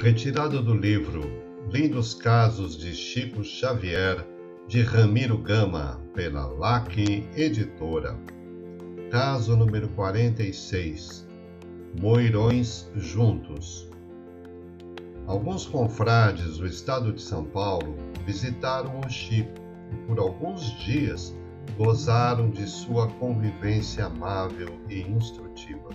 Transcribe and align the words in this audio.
Retirado 0.00 0.62
do 0.62 0.74
livro 0.74 1.22
Lindos 1.72 2.14
Casos 2.14 2.78
de 2.78 2.94
Chico 2.94 3.42
Xavier, 3.42 4.24
de 4.68 4.80
Ramiro 4.80 5.36
Gama, 5.36 6.00
pela 6.14 6.46
LAC 6.46 6.98
Editora. 7.36 8.16
Caso 9.10 9.56
número 9.56 9.88
46 9.88 11.26
Moirões 12.00 12.88
Juntos. 12.94 13.90
Alguns 15.26 15.66
confrades 15.66 16.58
do 16.58 16.66
estado 16.68 17.12
de 17.12 17.20
São 17.20 17.44
Paulo 17.44 17.96
visitaram 18.24 19.00
o 19.04 19.10
Chico 19.10 19.50
e 19.92 19.96
por 20.06 20.20
alguns 20.20 20.78
dias 20.78 21.36
gozaram 21.76 22.50
de 22.50 22.68
sua 22.68 23.08
convivência 23.08 24.06
amável 24.06 24.78
e 24.88 25.00
instrutiva. 25.00 25.88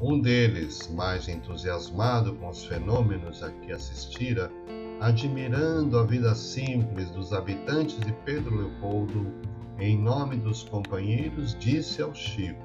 Um 0.00 0.20
deles, 0.20 0.88
mais 0.94 1.28
entusiasmado 1.28 2.36
com 2.36 2.48
os 2.48 2.64
fenômenos 2.64 3.42
a 3.42 3.50
que 3.50 3.72
assistira, 3.72 4.48
admirando 5.00 5.98
a 5.98 6.04
vida 6.04 6.36
simples 6.36 7.10
dos 7.10 7.32
habitantes 7.32 7.98
de 7.98 8.12
Pedro 8.24 8.56
Leopoldo, 8.56 9.26
em 9.80 9.98
nome 9.98 10.36
dos 10.36 10.62
companheiros, 10.62 11.56
disse 11.58 12.00
ao 12.00 12.14
Chico: 12.14 12.62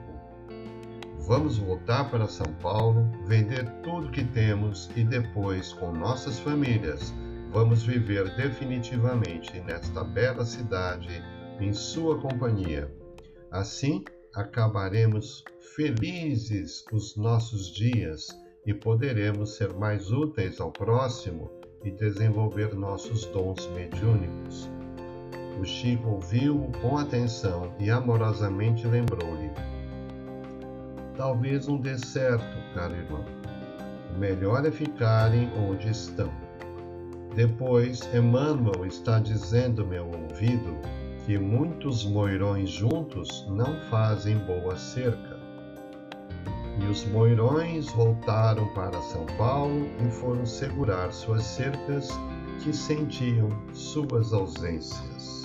Vamos 1.25 1.57
voltar 1.57 2.11
para 2.11 2.27
São 2.27 2.53
Paulo, 2.61 3.09
vender 3.25 3.67
tudo 3.81 4.11
que 4.11 4.23
temos 4.23 4.91
e 4.95 5.03
depois, 5.03 5.73
com 5.73 5.91
nossas 5.91 6.37
famílias, 6.37 7.11
vamos 7.51 7.81
viver 7.81 8.35
definitivamente 8.35 9.59
nesta 9.61 10.03
bela 10.03 10.45
cidade 10.45 11.23
em 11.59 11.73
sua 11.73 12.19
companhia. 12.19 12.93
Assim, 13.49 14.03
acabaremos 14.33 15.43
felizes 15.75 16.83
os 16.91 17.15
nossos 17.15 17.67
dias 17.67 18.27
e 18.65 18.73
poderemos 18.73 19.55
ser 19.55 19.73
mais 19.73 20.11
úteis 20.11 20.59
ao 20.59 20.71
próximo 20.71 21.51
e 21.83 21.91
desenvolver 21.91 22.73
nossos 22.73 23.25
dons 23.25 23.67
mediúnicos. 23.75 24.69
O 25.59 25.65
Chico 25.65 26.09
ouviu 26.09 26.71
com 26.81 26.97
atenção 26.97 27.75
e 27.79 27.91
amorosamente 27.91 28.87
lembrou-lhe: 28.87 29.51
Talvez 31.15 31.67
não 31.67 31.77
dê 31.77 31.97
certo, 31.97 32.73
caro 32.73 32.95
irmão. 32.95 33.25
O 34.15 34.19
melhor 34.19 34.65
é 34.65 34.71
ficarem 34.71 35.49
onde 35.57 35.89
estão. 35.89 36.31
Depois, 37.35 38.01
Emmanuel 38.13 38.85
está 38.85 39.19
dizendo-me 39.19 39.97
ao 39.97 40.07
ouvido 40.07 40.77
que 41.25 41.37
muitos 41.37 42.05
moirões 42.05 42.69
juntos 42.69 43.45
não 43.49 43.79
fazem 43.89 44.37
boa 44.39 44.75
cerca. 44.75 45.39
E 46.81 46.85
os 46.85 47.05
moirões 47.05 47.89
voltaram 47.91 48.67
para 48.73 48.99
São 49.03 49.25
Paulo 49.37 49.87
e 50.05 50.11
foram 50.11 50.45
segurar 50.45 51.11
suas 51.13 51.43
cercas 51.43 52.09
que 52.63 52.73
sentiam 52.73 53.49
suas 53.73 54.33
ausências. 54.33 55.42